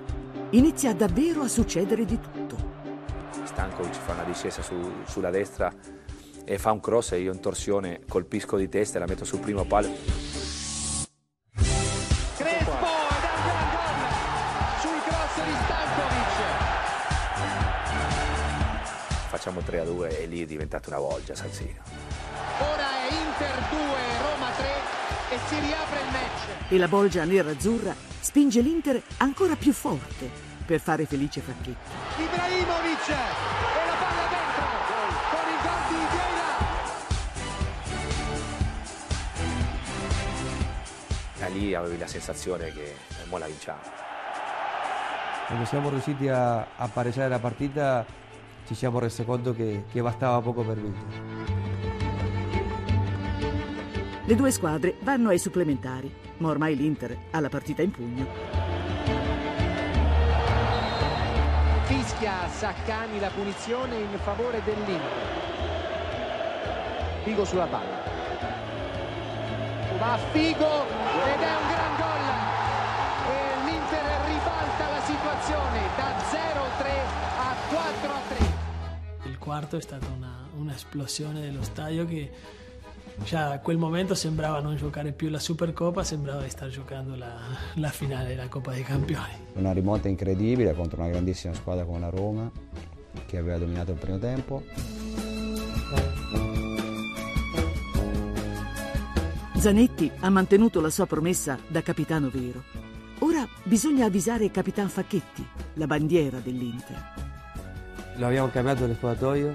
[0.51, 2.55] inizia davvero a succedere di tutto.
[3.43, 5.73] Stankovic fa una discesa su- sulla destra
[6.43, 9.39] e fa un cross e io in torsione colpisco di testa e la metto sul
[9.39, 10.24] primo palo.
[19.45, 21.83] Facciamo 3 a 2 e lì è diventata una volgia Salzino.
[22.61, 23.77] Ora è Inter 2,
[24.23, 24.65] Roma 3
[25.29, 26.47] e si riapre il match.
[26.69, 30.27] E la bolgia nera-azzurra spinge l'Inter ancora più forte
[30.65, 31.75] per fare felice Facchetti.
[32.23, 33.13] Ibrahimovic e
[33.85, 34.65] la palla dentro
[35.29, 35.97] con il gol di
[41.37, 41.53] Vieira.
[41.53, 43.81] Lì avevi la sensazione che mo la vinciamo.
[45.45, 48.23] Quando siamo riusciti a, a pareggiare la partita
[48.65, 51.33] ci siamo resi conto che, che bastava poco per vincere.
[54.27, 58.25] Le due squadre vanno ai supplementari, ma ormai l'Inter ha la partita in pugno.
[61.83, 65.43] Fischia Saccani la punizione in favore dell'Inter.
[67.23, 68.01] Figo sulla palla.
[69.99, 72.25] Va Figo ed è un gran gol.
[73.29, 76.15] E l'Inter ribalta la situazione da
[76.81, 78.54] 0-3 a 4-3.
[79.45, 82.31] Quarto è stata una, un'esplosione dello stadio che
[83.23, 87.31] già a quel momento sembrava non giocare più la Supercoppa, sembrava di star giocando la,
[87.75, 89.33] la finale della Coppa dei Campioni.
[89.53, 92.51] Una rimonta incredibile contro una grandissima squadra come la Roma
[93.27, 94.63] che aveva dominato il primo tempo.
[99.57, 102.63] Zanetti ha mantenuto la sua promessa da capitano vero.
[103.19, 107.24] Ora bisogna avvisare Capitan Facchetti, la bandiera dell'Inter.
[108.17, 109.53] Lo abbiamo cambiato nello spogliatoio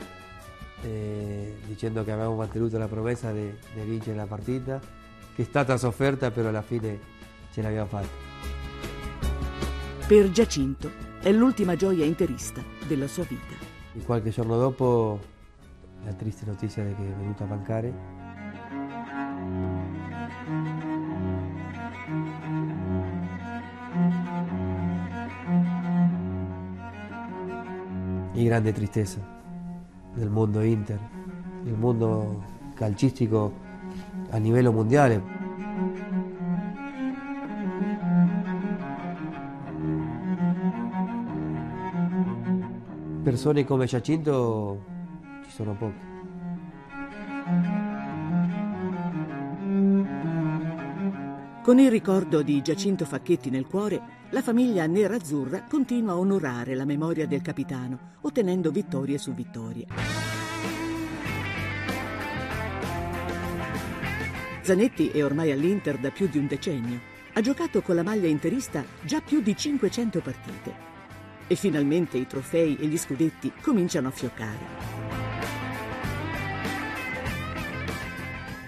[0.82, 3.50] eh, dicendo che avevamo mantenuto la promessa di
[3.84, 4.78] vincere la partita,
[5.34, 6.98] che è stata sofferta però alla fine
[7.52, 8.28] ce l'abbiamo fatta.
[10.06, 13.54] Per Giacinto è l'ultima gioia interista della sua vita.
[13.94, 15.20] E qualche giorno dopo
[16.04, 18.19] la triste notizia di che è venuto a mancare.
[28.40, 29.20] E grande tristezza
[30.14, 30.98] del mondo Inter,
[31.62, 33.52] del mondo calcistico
[34.30, 35.22] a livello mondiale.
[43.22, 44.84] Persone come Giacinto
[45.44, 46.09] ci sono poche.
[51.70, 56.84] Con il ricordo di Giacinto Facchetti nel cuore, la famiglia nerazzurra continua a onorare la
[56.84, 59.86] memoria del capitano, ottenendo vittorie su vittorie.
[64.62, 66.98] Zanetti è ormai all'Inter da più di un decennio.
[67.34, 70.74] Ha giocato con la maglia interista già più di 500 partite.
[71.46, 75.09] E finalmente i trofei e gli scudetti cominciano a fioccare.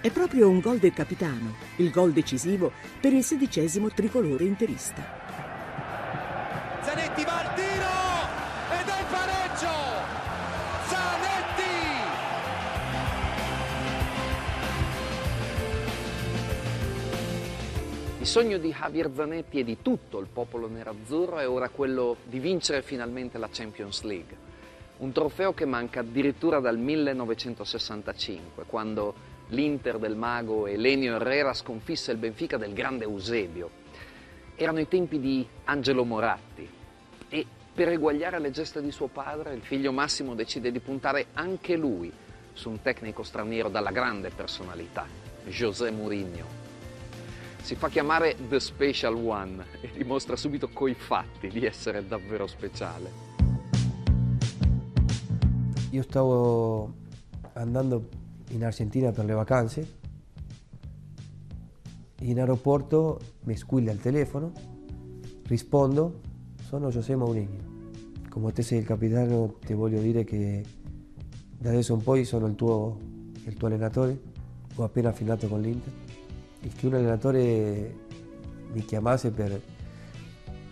[0.03, 5.01] È proprio un gol del capitano, il gol decisivo per il sedicesimo tricolore interista.
[6.81, 7.87] Zanetti va al tiro
[8.81, 9.71] ed è il pareggio.
[10.89, 11.71] Zanetti!
[18.19, 22.39] Il sogno di Javier Zanetti e di tutto il popolo nerazzurro è ora quello di
[22.39, 24.35] vincere finalmente la Champions League.
[24.97, 32.17] Un trofeo che manca addirittura dal 1965, quando l'Inter del mago Elenio Herrera sconfisse il
[32.17, 33.69] Benfica del grande Eusebio.
[34.55, 36.67] Erano i tempi di Angelo Moratti
[37.29, 41.75] e per eguagliare le gesta di suo padre il figlio Massimo decide di puntare anche
[41.75, 42.11] lui
[42.51, 45.07] su un tecnico straniero dalla grande personalità,
[45.45, 46.61] José Mourinho.
[47.61, 53.31] Si fa chiamare The Special One e dimostra subito coi fatti di essere davvero speciale.
[55.91, 56.93] Io stavo
[57.53, 58.21] andando
[58.53, 60.01] in Argentina per le vacanze.
[62.21, 64.51] In aeroporto mi squilla il telefono,
[65.47, 66.21] rispondo,
[66.61, 67.71] sono José Mourinho.
[68.29, 70.63] Come te sei il capitano ti voglio dire che
[71.57, 72.97] da adesso in poi sono il tuo,
[73.45, 74.19] il tuo allenatore,
[74.75, 75.91] ho appena affinato con l'Inter.
[76.61, 77.95] Il che un allenatore
[78.71, 79.61] mi chiamasse per,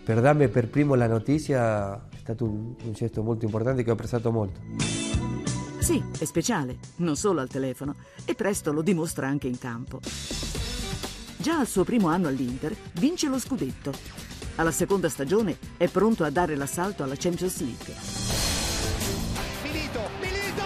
[0.04, 3.94] per darmi per primo la notizia è stato un, un gesto molto importante che ho
[3.94, 5.01] apprezzato molto.
[5.82, 10.00] Sì, è speciale, non solo al telefono, e presto lo dimostra anche in campo.
[11.38, 13.92] Già al suo primo anno all'Inter vince lo scudetto.
[14.58, 17.96] Alla seconda stagione è pronto a dare l'assalto alla Champions League.
[19.64, 20.64] Milito, Milito!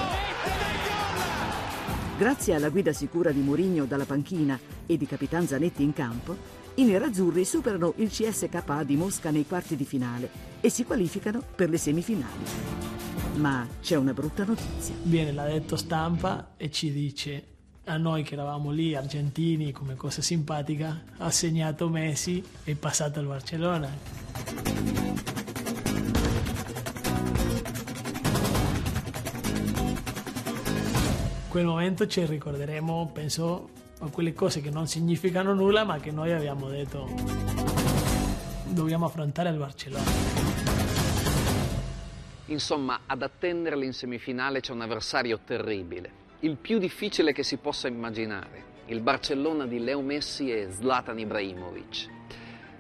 [2.18, 6.36] Grazie alla guida sicura di Mourinho dalla panchina e di Capitan Zanetti in campo,
[6.76, 11.70] i nerazzurri superano il CSKA di Mosca nei quarti di finale e si qualificano per
[11.70, 12.95] le semifinali.
[13.36, 14.96] Ma c'è una brutta notizia.
[15.04, 17.48] Viene l'addetto stampa e ci dice
[17.86, 23.20] a noi che eravamo lì, argentini, come cosa simpatica, ha segnato Messi e è passato
[23.20, 23.90] al Barcellona.
[31.48, 33.70] Quel momento ci ricorderemo, penso,
[34.00, 37.08] a quelle cose che non significano nulla, ma che noi abbiamo detto
[38.68, 40.55] dobbiamo affrontare il Barcellona.
[42.48, 47.88] Insomma, ad attenderli in semifinale c'è un avversario terribile, il più difficile che si possa
[47.88, 52.08] immaginare, il Barcellona di Leo Messi e Zlatan Ibrahimovic.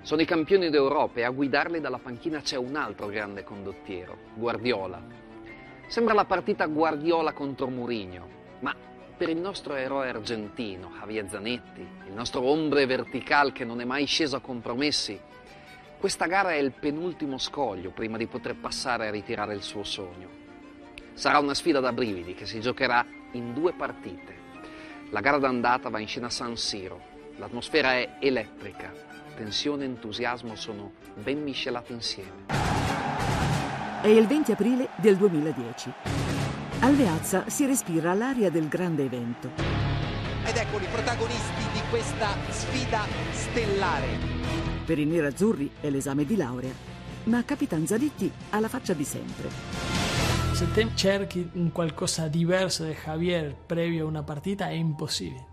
[0.04, 5.02] Sono i campioni d'Europa e a guidarli dalla panchina c'è un altro grande condottiero, Guardiola.
[5.88, 8.28] Sembra la partita Guardiola contro Mourinho,
[8.60, 8.76] ma
[9.18, 14.06] per il nostro eroe argentino, Javier Zanetti, il nostro ombre vertical che non è mai
[14.06, 15.20] sceso a compromessi,
[16.06, 20.30] questa gara è il penultimo scoglio prima di poter passare a ritirare il suo sogno.
[21.16, 24.36] Sarà una sfida da brividi che si giocherà in due partite.
[25.10, 27.02] La gara d'andata va in scena a San Siro.
[27.38, 28.94] L'atmosfera è elettrica.
[29.36, 32.46] Tensione e entusiasmo sono ben miscelati insieme.
[34.04, 35.92] È il 20 aprile del 2010.
[36.82, 39.50] Al Meazza si respira l'aria del grande evento.
[40.46, 44.35] Ed eccoli i protagonisti di questa sfida stellare.
[44.86, 46.72] Per i nerazzurri è l'esame di laurea,
[47.24, 49.50] ma Capitan Zanetti ha la faccia di sempre.
[50.54, 55.44] Se te cerchi un qualcosa diverso di Javier previo a una partita è impossibile,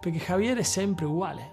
[0.00, 1.50] perché Javier è sempre uguale,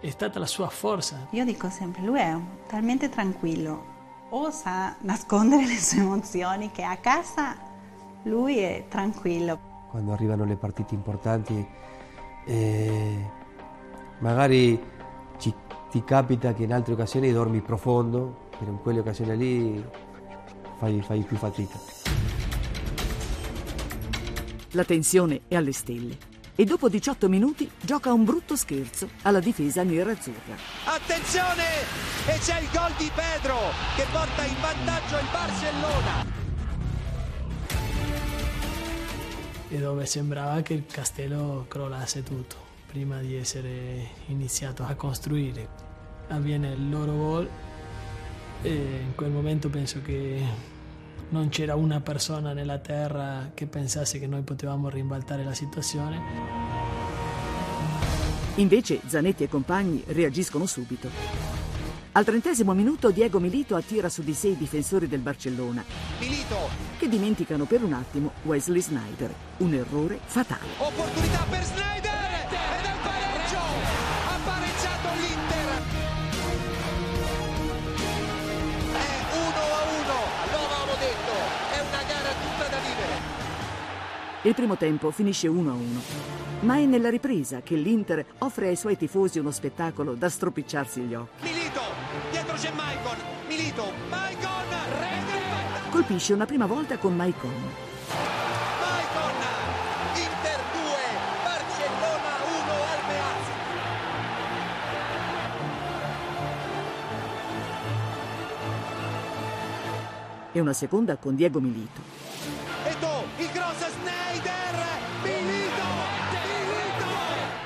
[0.00, 1.26] è stata la sua forza.
[1.30, 2.36] Io dico sempre, lui è
[2.68, 3.84] talmente tranquillo,
[4.30, 7.56] osa nascondere le sue emozioni che a casa
[8.22, 9.86] lui è tranquillo.
[9.90, 11.66] Quando arrivano le partite importanti,
[12.46, 13.30] eh,
[14.20, 14.80] magari
[15.38, 15.52] ci,
[15.92, 19.84] ti capita che in altre occasioni dormi profondo, però in quelle occasioni lì
[20.78, 21.78] fai, fai più fatica.
[24.70, 26.16] La tensione è alle stelle
[26.54, 30.56] e dopo 18 minuti gioca un brutto scherzo alla difesa nerazzurra.
[30.84, 31.64] Attenzione!
[32.26, 33.58] E c'è il gol di Pedro
[33.94, 36.26] che porta in vantaggio il Barcellona.
[39.68, 42.61] E dove sembrava che il castello crollasse tutto
[42.92, 45.66] prima di essere iniziato a costruire.
[46.28, 47.48] Avviene il loro gol
[48.60, 50.44] e in quel momento penso che
[51.30, 56.20] non c'era una persona nella terra che pensasse che noi potevamo rimbaltare la situazione.
[58.56, 61.08] Invece Zanetti e compagni reagiscono subito.
[62.12, 65.82] Al trentesimo minuto Diego Milito attira su di sé i difensori del Barcellona,
[66.20, 66.68] Milito,
[66.98, 69.32] che dimenticano per un attimo Wesley Snyder.
[69.58, 70.66] Un errore fatale.
[70.76, 72.11] opportunità per Snyder
[84.44, 89.38] Il primo tempo finisce 1-1, ma è nella ripresa che l'Inter offre ai suoi tifosi
[89.38, 91.44] uno spettacolo da stropicciarsi gli occhi.
[91.44, 91.80] Milito,
[92.32, 93.16] dietro c'è Maicon.
[93.46, 94.64] Milito, Maicon,
[94.98, 95.90] rete.
[95.90, 99.34] Colpisce una prima volta con Maicon, Maicon,
[100.14, 100.90] Inter 2,
[101.44, 103.60] Barcellona 1 al Meazza.
[110.54, 112.21] e una seconda con Diego Milito.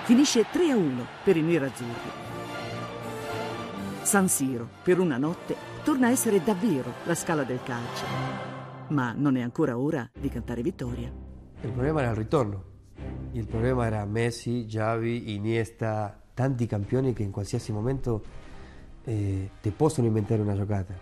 [0.07, 2.11] Finisce 3-1 per i nerazzurri.
[4.03, 8.05] San Siro, per una notte, torna a essere davvero la scala del calcio.
[8.91, 11.11] Ma non è ancora ora di cantare vittoria.
[11.61, 12.63] Il problema era il ritorno.
[13.33, 18.23] Il problema era Messi, Xavi, Iniesta, tanti campioni che in qualsiasi momento
[19.03, 20.95] eh, ti possono inventare una giocata.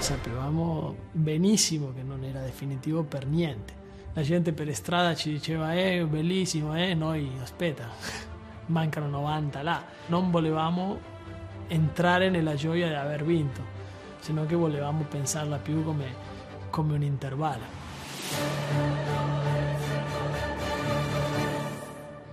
[0.00, 3.79] Sapevamo benissimo che non era definitivo per niente.
[4.14, 7.88] La gente per strada ci diceva, eh, bellissimo, eh, noi aspetta,
[8.66, 9.84] mancano 90 là.
[10.06, 10.98] Non volevamo
[11.68, 13.62] entrare nella gioia di aver vinto,
[14.18, 16.06] se no che volevamo pensarla più come,
[16.70, 17.78] come un intervallo.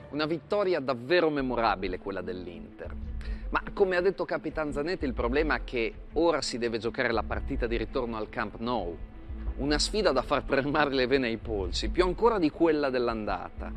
[0.10, 2.92] Una vittoria davvero memorabile quella dell'Inter.
[3.50, 7.22] Ma come ha detto Capitan Zanetti, il problema è che ora si deve giocare la
[7.22, 8.98] partita di ritorno al Camp Nou.
[9.58, 13.72] Una sfida da far premare le vene ai polsi, più ancora di quella dell'andata.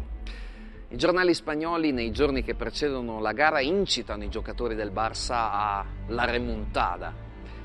[0.89, 6.25] I giornali spagnoli nei giorni che precedono la gara incitano i giocatori del Barça alla
[6.25, 7.15] remontada,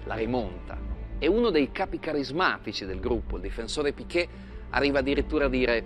[0.05, 0.77] la rimonta.
[1.17, 4.29] E uno dei capi carismatici del gruppo, il difensore Piquet,
[4.69, 5.83] arriva addirittura a dire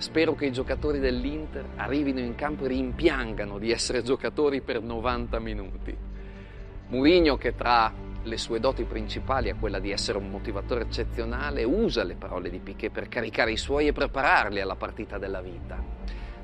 [0.00, 5.38] Spero che i giocatori dell'Inter arrivino in campo e rimpiangano di essere giocatori per 90
[5.40, 5.94] minuti.
[6.86, 12.04] Mourinho, che tra le sue doti principali ha quella di essere un motivatore eccezionale, usa
[12.04, 15.82] le parole di Piquet per caricare i suoi e prepararli alla partita della vita.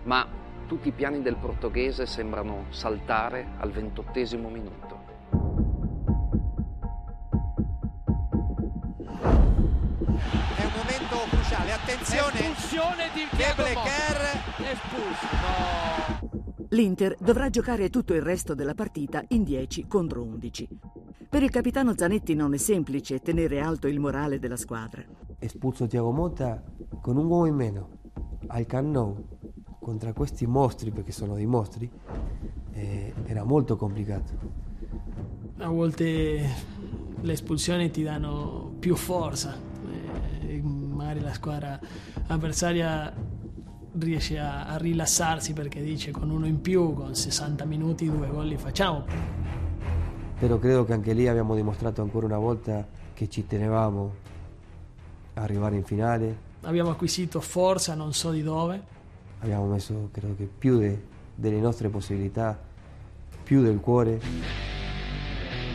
[0.04, 0.26] Ma
[0.66, 5.04] tutti i piani del portoghese sembrano saltare al ventottesimo minuto.
[10.56, 12.38] È un momento cruciale, attenzione!
[12.38, 15.26] Espulsione di Gebleker espulso.
[15.32, 16.46] No.
[16.70, 20.68] L'Inter dovrà giocare tutto il resto della partita in 10 contro 11.
[21.28, 25.04] Per il capitano Zanetti non è semplice tenere alto il morale della squadra.
[25.38, 26.62] Espulso Thiago Motta
[27.00, 27.88] con un uomo in meno
[28.46, 29.26] al Camp Nou
[29.80, 31.90] contro questi mostri, perché sono dei mostri,
[32.72, 34.32] eh, era molto complicato.
[35.58, 36.48] A volte
[37.20, 39.56] le espulsioni ti danno più forza,
[40.40, 41.78] eh, magari la squadra
[42.26, 43.12] avversaria
[43.98, 48.48] riesce a, a, rilassarsi perché dice con uno in più, con 60 minuti, due gol
[48.48, 49.04] li facciamo.
[50.38, 54.14] Però credo che anche lì abbiamo dimostrato ancora una volta che ci tenevamo
[55.34, 56.44] a arrivare in finale.
[56.62, 58.94] Abbiamo acquisito forza, non so di dove.
[59.40, 61.02] Abbiamo messo, credo che più de,
[61.34, 62.58] delle nostre possibilità,
[63.42, 64.20] più del cuore.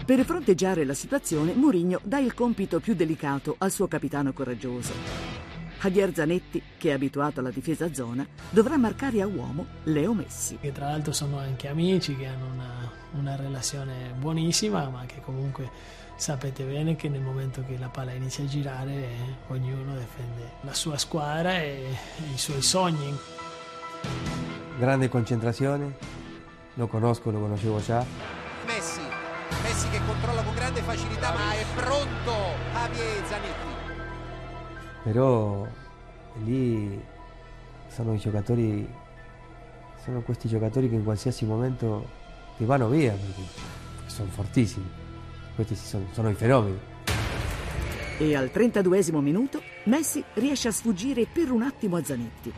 [0.05, 5.20] Per fronteggiare la situazione, Mourinho dà il compito più delicato al suo capitano coraggioso.
[5.81, 10.59] Javier Zanetti, che è abituato alla difesa a zona, dovrà marcare a uomo Leo Messi.
[10.61, 15.69] Che tra l'altro sono anche amici, che hanno una, una relazione buonissima, ma che comunque
[16.15, 19.15] sapete bene che nel momento che la palla inizia a girare eh,
[19.47, 21.83] ognuno difende la sua squadra e,
[22.17, 23.17] e i suoi sogni.
[24.77, 25.97] Grande concentrazione,
[26.75, 28.05] lo conosco, lo conoscevo già.
[28.67, 29.01] Messi,
[29.63, 32.33] Messi che controlla con grande facilità, ma è pronto
[32.71, 33.70] Javier Zanetti.
[35.03, 35.65] Però
[36.43, 37.01] lì
[37.87, 38.87] sono i giocatori,
[40.03, 42.07] sono questi giocatori che in qualsiasi momento
[42.57, 43.41] ti vanno via perché
[44.05, 44.89] sono fortissimi.
[45.55, 46.79] Questi sono, sono i fenomeni.
[48.17, 52.53] E al 32 minuto Messi riesce a sfuggire per un attimo a Zanetti.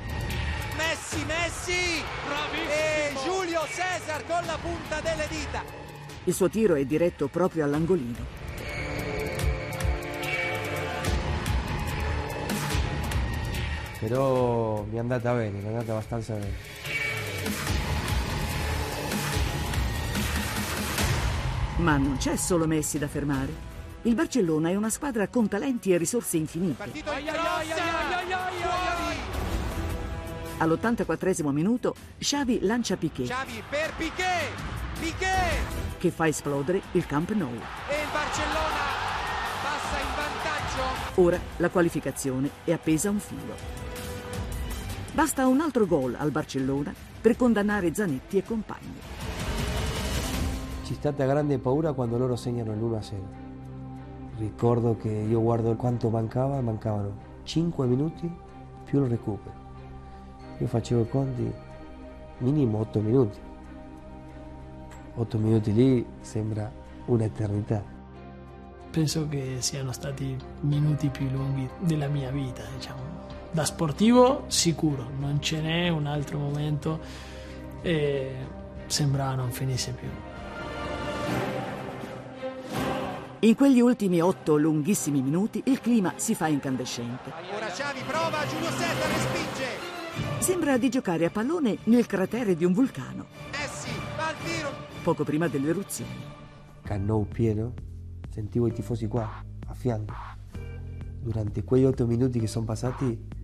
[0.75, 2.03] Messi, Messi!
[2.27, 2.69] Bravissimo!
[2.69, 5.63] E Giulio Cesar con la punta delle dita.
[6.25, 8.42] Il suo tiro è diretto proprio all'angolino.
[14.07, 16.53] Però mi è andata bene, mi è andata abbastanza bene.
[21.77, 23.71] Ma non c'è solo Messi da fermare.
[24.03, 26.73] Il Barcellona è una squadra con talenti e risorse infinite.
[26.73, 27.67] Partito in cross,
[28.61, 29.17] fuori.
[30.57, 34.51] All'84 minuto Xavi lancia Piquet, Xavi per Piquet,
[34.99, 37.49] Piquet che fa esplodere il Camp Nou.
[37.49, 38.83] e il Barcellona
[39.61, 41.21] passa in vantaggio.
[41.21, 43.82] Ora la qualificazione è appesa a un filo.
[45.13, 46.91] Basta un altro gol al Barcellona
[47.21, 48.97] per condannare Zanetti e compagni.
[50.83, 53.13] C'è stata grande paura quando loro segnano l'1-0.
[54.39, 58.27] Ricordo che io guardo quanto mancava, mancavano 5 minuti
[58.85, 59.55] più il recupero.
[60.57, 61.53] Io facevo i conti
[62.39, 63.37] minimo 8 minuti.
[65.13, 66.71] 8 minuti lì sembra
[67.05, 67.83] un'eternità.
[68.89, 73.22] Penso che siano stati i minuti più lunghi della mia vita, diciamo.
[73.53, 76.99] Da sportivo sicuro, non ce n'è un altro momento
[77.83, 78.35] e
[78.87, 80.07] sembrava non finisse più.
[83.41, 87.31] In quegli ultimi otto lunghissimi minuti il clima si fa incandescente.
[87.55, 89.65] Ora Xavi prova, Giulio Cesar respinge.
[90.39, 94.69] Sembra di giocare a pallone nel cratere di un vulcano, Messi va al tiro.
[95.03, 96.09] poco prima dell'eruzione.
[96.81, 97.73] Cannò pieno,
[98.31, 99.29] sentivo i tifosi qua,
[99.67, 100.15] a fianco.
[101.19, 103.41] Durante quei 8 minuti che sono passati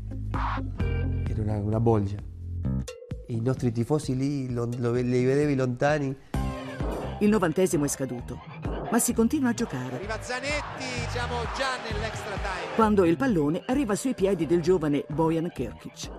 [1.28, 2.18] era una, una bolgia.
[3.28, 6.16] i nostri tifosi lì lo, lo, li vedevi lontani.
[7.20, 8.40] Il novantesimo è scaduto,
[8.92, 9.96] ma si continua a giocare.
[9.96, 12.76] Arriva Zanetti, siamo già nell'extra time.
[12.76, 16.10] Quando il pallone arriva sui piedi del giovane Bojan Kirkic.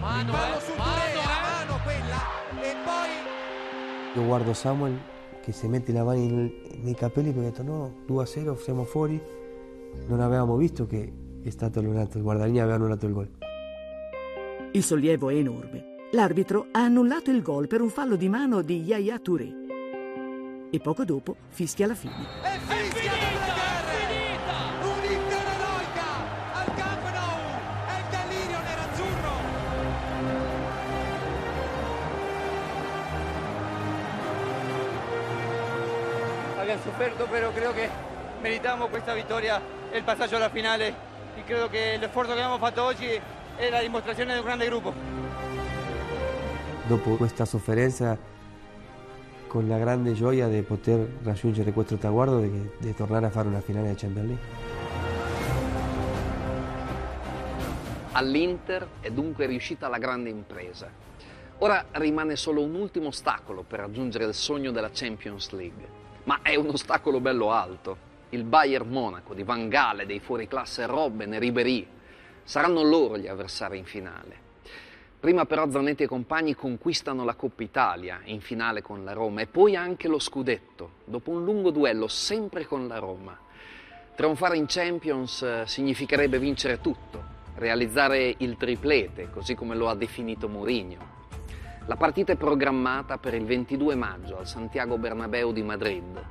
[0.00, 4.20] Mano, mano su Turera, mano quella, e poi...
[4.20, 4.98] Io guardo Samuel
[5.42, 6.50] che si mette la mano
[6.82, 9.20] nei capelli e ho detto no, 2-0, siamo fuori.
[10.08, 13.30] Non avevamo visto che è stato annullato, il guardarini aveva annullato il gol.
[14.76, 15.94] Il sollievo è enorme.
[16.12, 19.48] L'arbitro ha annullato il gol per un fallo di mano di Yaya Touré.
[20.70, 22.26] E poco dopo fischia la fine.
[22.42, 23.54] È fischia finita!
[24.82, 26.04] Un'intera eroica
[26.52, 27.40] al Camp Nou!
[27.86, 29.34] È il delirio nerazzurro!
[36.58, 37.88] Habían sufrido, pero creo que
[38.42, 39.58] meritamos questa vittoria
[39.90, 40.94] e il passaggio alla finale.
[41.34, 43.18] E credo che l'esforzo che abbiamo fatto oggi
[43.56, 44.92] è la dimostrazione di un grande gruppo.
[46.86, 48.16] Dopo questa sofferenza,
[49.46, 53.60] con la grande gioia di poter raggiungere questo traguardo di, di tornare a fare una
[53.60, 54.74] finale di Champions League.
[58.12, 60.88] All'Inter è dunque riuscita la grande impresa.
[61.58, 65.86] Ora rimane solo un ultimo ostacolo per raggiungere il sogno della Champions League,
[66.24, 68.04] ma è un ostacolo bello alto.
[68.30, 71.86] Il Bayern Monaco di Van Gaal, dei fuoriclasse Robben e Ribéry
[72.46, 74.44] saranno loro gli avversari in finale.
[75.18, 79.46] Prima però Zanetti e compagni conquistano la Coppa Italia in finale con la Roma e
[79.46, 83.36] poi anche lo scudetto, dopo un lungo duello sempre con la Roma.
[84.14, 90.48] Trionfare in Champions eh, significherebbe vincere tutto, realizzare il triplete, così come lo ha definito
[90.48, 91.14] Mourinho.
[91.86, 96.24] La partita è programmata per il 22 maggio al Santiago Bernabeu di Madrid,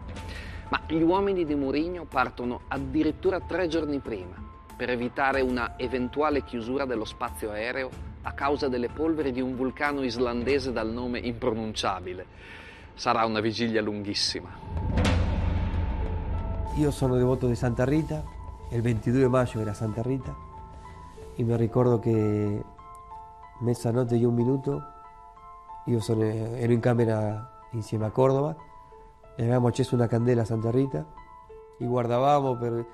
[0.69, 6.85] ma gli uomini di Mourinho partono addirittura tre giorni prima per evitare una eventuale chiusura
[6.85, 7.89] dello spazio aereo
[8.23, 12.25] a causa delle polveri di un vulcano islandese dal nome impronunciabile.
[12.93, 14.49] Sarà una vigilia lunghissima.
[16.77, 18.23] Io sono devoto di Santa Rita,
[18.71, 20.35] il 22 maggio era Santa Rita
[21.35, 22.63] e mi ricordo che
[23.59, 24.83] mezzanotte e un minuto
[25.85, 28.55] io sono, ero in camera insieme a Cordova
[29.35, 31.05] e avevamo acceso una candela a Santa Rita
[31.77, 32.85] e guardavamo per...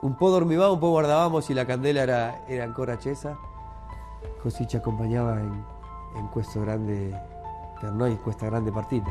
[0.00, 3.36] un po' dormivamo, un po' guardavamo se la candela era, era ancora accesa
[4.38, 5.62] così ci accompagnava in,
[6.16, 7.10] in questo grande,
[7.78, 9.10] per noi in questa grande partita.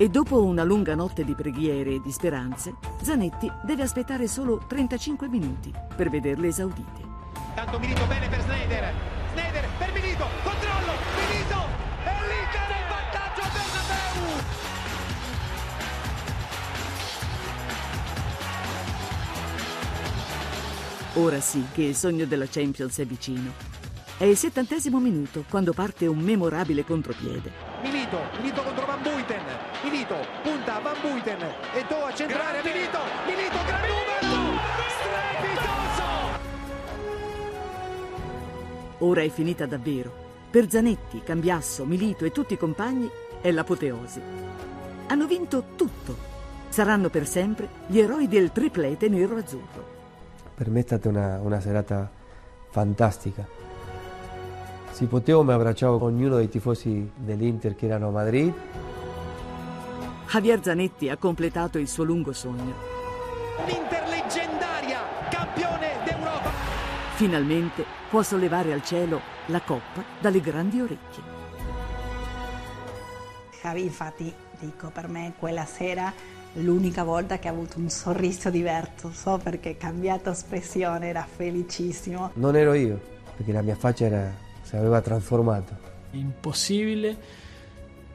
[0.00, 5.28] E dopo una lunga notte di preghiere e di speranze, Zanetti deve aspettare solo 35
[5.28, 7.06] minuti per vederle esaudite.
[7.54, 8.92] Tanto Milito bene per Snyder.
[9.32, 10.57] Snyder per Milito.
[21.18, 23.50] Ora sì che il sogno della Champions è vicino.
[24.16, 27.50] È il settantesimo minuto quando parte un memorabile contropiede.
[27.82, 28.20] Milito.
[28.40, 29.42] Milito contro Van Buiten.
[29.82, 30.14] Milito.
[30.44, 31.42] Punta Van Buiten.
[31.74, 32.62] E Do a centrare.
[32.62, 32.98] Milito.
[33.26, 33.58] Milito.
[33.66, 34.60] Gran numero.
[35.42, 36.04] Strepitoso.
[38.98, 40.26] Ora è finita davvero.
[40.48, 43.10] Per Zanetti, Cambiasso, Milito e tutti i compagni
[43.40, 44.20] è l'apoteosi.
[45.08, 46.16] Hanno vinto tutto.
[46.68, 49.97] Saranno per sempre gli eroi del triplete nero-azzurro.
[50.58, 52.10] Per me è stata una, una serata
[52.70, 53.46] fantastica.
[54.90, 58.52] Se potevo mi abbracciavo con ognuno dei tifosi dell'Inter che erano a Madrid.
[60.26, 62.74] Javier Zanetti ha completato il suo lungo sogno.
[63.66, 64.98] L'Inter leggendaria.
[65.30, 66.50] Campione d'Europa.
[67.14, 71.22] Finalmente può sollevare al cielo la coppa dalle grandi orecchie.
[73.62, 76.12] Javi, infatti, dico per me quella sera
[76.54, 79.10] l'unica volta che ha avuto un sorriso diverso,
[79.42, 82.30] perché cambiato espressione, era felicissimo.
[82.34, 83.00] Non ero io,
[83.36, 84.32] perché la mia faccia era,
[84.62, 85.76] si aveva trasformato.
[86.12, 87.16] Impossibile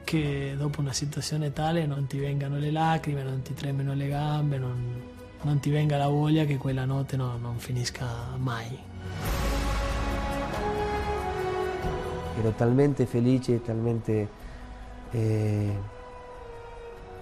[0.03, 4.57] che dopo una situazione tale non ti vengano le lacrime, non ti tremino le gambe,
[4.57, 5.01] non,
[5.41, 8.05] non ti venga la voglia che quella notte no, non finisca
[8.37, 8.77] mai.
[12.37, 14.41] Ero talmente felice, talmente...
[15.11, 16.01] Eh,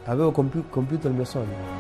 [0.05, 1.79] avevo compi- compiuto il mio sogno.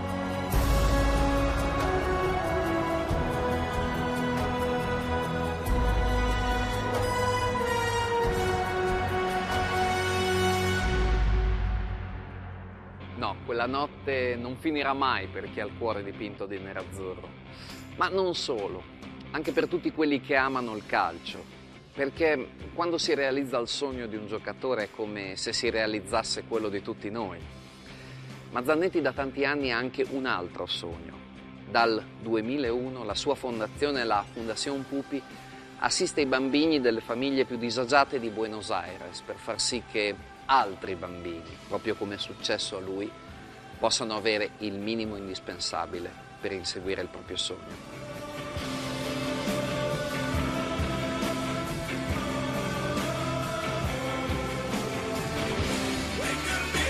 [13.15, 17.29] No, quella notte non finirà mai per chi ha il cuore dipinto di nerazzurro.
[17.97, 18.81] Ma non solo,
[19.31, 21.59] anche per tutti quelli che amano il calcio.
[21.93, 26.69] Perché quando si realizza il sogno di un giocatore è come se si realizzasse quello
[26.69, 27.37] di tutti noi.
[28.51, 31.29] Ma Zannetti da tanti anni ha anche un altro sogno.
[31.69, 35.21] Dal 2001 la sua fondazione, la Fondazione Pupi,
[35.79, 40.13] assiste i bambini delle famiglie più disagiate di Buenos Aires per far sì che
[40.47, 43.09] altri bambini, proprio come è successo a lui,
[43.79, 48.10] possano avere il minimo indispensabile per inseguire il proprio sogno.